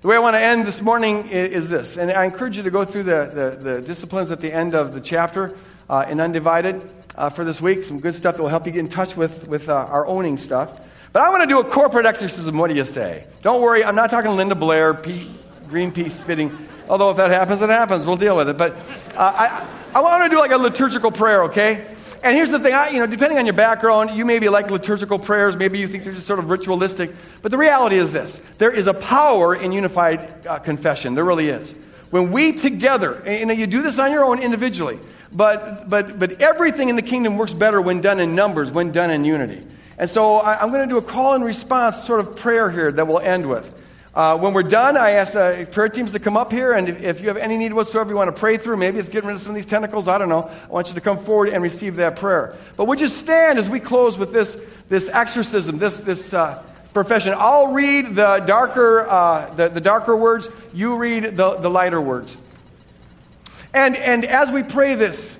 [0.02, 2.70] The way I want to end this morning is this, and I encourage you to
[2.70, 5.56] go through the, the, the disciplines at the end of the chapter
[5.90, 6.82] uh, in Undivided
[7.16, 7.84] uh, for this week.
[7.86, 10.38] Some good stuff that will help you get in touch with, with uh, our owning
[10.38, 10.78] stuff.
[11.14, 12.58] But I want to do a corporate exorcism.
[12.58, 13.28] What do you say?
[13.44, 15.30] Don't worry, I'm not talking Linda Blair, Pete,
[15.70, 16.68] Greenpeace spitting.
[16.90, 18.06] Although if that happens, it happens.
[18.06, 18.58] We'll deal with it.
[18.58, 18.76] But
[19.16, 21.86] uh, I, I want to do like a liturgical prayer, okay?
[22.24, 25.20] And here's the thing, I, you know, depending on your background, you maybe like liturgical
[25.20, 27.12] prayers, maybe you think they're just sort of ritualistic.
[27.42, 31.16] But the reality is this there is a power in unified uh, confession.
[31.16, 31.76] There really is.
[32.10, 35.00] When we together, and, you know, you do this on your own individually,
[35.32, 39.12] but, but, but everything in the kingdom works better when done in numbers, when done
[39.12, 39.66] in unity.
[39.98, 42.92] And so I, I'm going to do a call and response sort of prayer here
[42.92, 43.74] that we'll end with.
[44.14, 47.02] Uh, when we're done, I ask uh, prayer teams to come up here, and if,
[47.02, 49.36] if, you have any need whatsoever you want to pray through, maybe it's getting rid
[49.36, 50.52] of some of these tentacles, I don't know.
[50.64, 52.58] I want you to come forward and receive that prayer.
[52.76, 54.58] But would you stand as we close with this,
[54.90, 56.62] this exorcism, this, this uh,
[56.94, 57.34] profession?
[57.38, 62.38] I'll read the darker, uh, the, the darker words, you read the, the lighter words.
[63.74, 65.38] And, and as we pray this,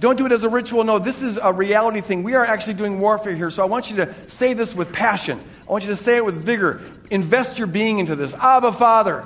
[0.00, 0.82] don't do it as a ritual.
[0.82, 2.24] No, this is a reality thing.
[2.24, 3.50] We are actually doing warfare here.
[3.50, 5.38] So I want you to say this with passion.
[5.70, 6.80] I want you to say it with vigor.
[7.10, 8.34] Invest your being into this.
[8.34, 9.24] Abba, Father,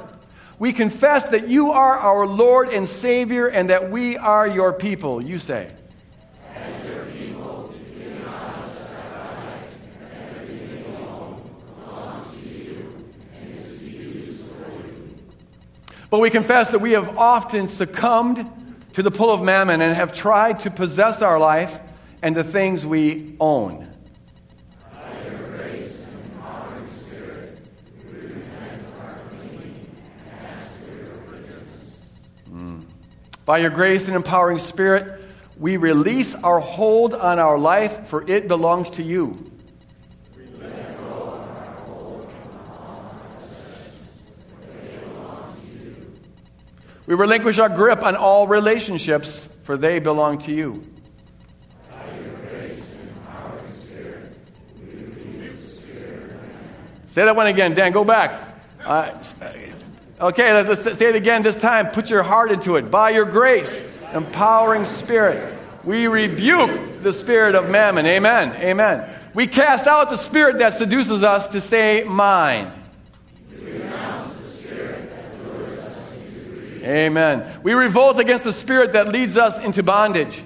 [0.59, 5.23] we confess that you are our Lord and Savior and that we are your people.
[5.23, 5.71] You say.
[16.11, 18.47] But we confess that we have often succumbed
[18.93, 21.81] to the pull of mammon and have tried to possess our life
[22.21, 23.94] and the things we own.
[33.45, 35.23] By your grace and empowering spirit,
[35.59, 39.51] we release our hold on our life, for it belongs to you.
[47.07, 50.83] We relinquish our grip on all relationships, for they belong to you.
[57.09, 57.93] Say that one again, Dan.
[57.93, 58.59] Go back.
[58.83, 59.13] Uh,
[60.21, 61.89] okay, let's, say it again this time.
[61.89, 62.91] Put your heart into it.
[62.91, 68.07] By your grace, empowering spirit, we rebuke the spirit of mammon.
[68.07, 68.53] Amen.
[68.63, 69.21] Amen.
[69.35, 72.73] We cast out the spirit that seduces us to say, Mine.
[76.85, 77.61] Amen.
[77.63, 80.45] We revolt against the spirit that leads us into bondage.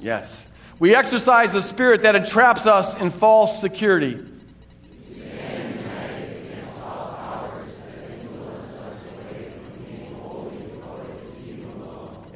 [0.00, 0.48] Yes.
[0.78, 4.18] We exorcise the spirit that entraps us in false security.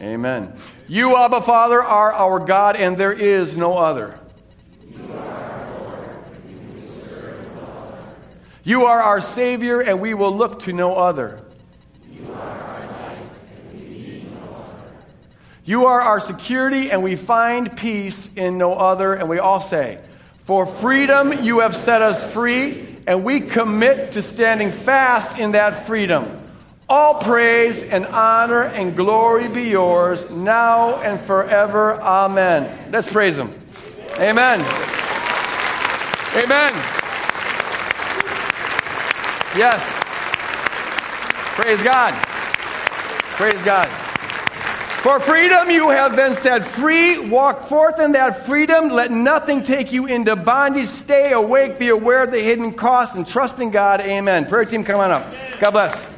[0.07, 0.53] Amen.
[0.87, 4.17] You, Abba Father, are our God, and there is no other.
[8.63, 11.43] You are our Savior, and we will look to no other.
[15.65, 19.13] You are our security, and we find peace in no other.
[19.13, 19.99] And we all say,
[20.45, 25.89] For freedom you have set us free, and we commit to standing fast in that
[25.89, 26.46] freedom.
[26.89, 32.01] All praise and honor and glory be yours now and forever.
[32.01, 32.91] Amen.
[32.93, 33.53] Let's praise Him.
[34.21, 34.61] Amen.
[36.37, 36.73] Amen.
[39.57, 39.83] Yes.
[41.57, 42.15] Praise God.
[43.35, 43.89] Praise God.
[45.03, 47.19] For freedom you have been set free.
[47.19, 48.91] Walk forth in that freedom.
[48.91, 50.87] Let nothing take you into bondage.
[50.87, 51.81] Stay awake.
[51.81, 54.01] Be aware of the hidden cost and trust in God.
[54.01, 54.47] Amen.
[54.47, 55.27] Prayer team, come on up.
[55.59, 56.16] God bless.